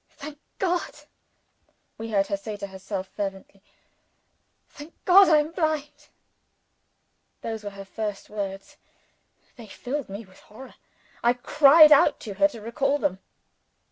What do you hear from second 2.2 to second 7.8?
her say to herself fervently "Thank God, I am blind." Those were